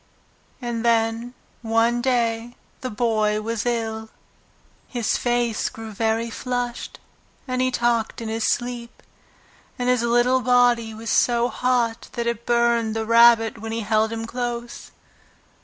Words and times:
And 0.63 0.83
then, 0.83 1.35
one 1.61 2.01
day, 2.01 2.55
the 2.79 2.89
Boy 2.89 3.39
was 3.39 3.67
ill. 3.67 4.09
His 4.87 5.15
face 5.15 5.69
grew 5.69 5.91
very 5.91 6.31
flushed, 6.31 6.99
and 7.47 7.61
he 7.61 7.69
talked 7.69 8.19
in 8.19 8.27
his 8.27 8.45
sleep, 8.47 9.03
and 9.77 9.89
his 9.89 10.01
little 10.01 10.41
body 10.41 10.91
was 10.95 11.11
so 11.11 11.49
hot 11.49 12.09
that 12.13 12.25
it 12.25 12.47
burned 12.47 12.95
the 12.95 13.05
Rabbit 13.05 13.59
when 13.59 13.71
he 13.71 13.81
held 13.81 14.11
him 14.11 14.25
close. 14.25 14.89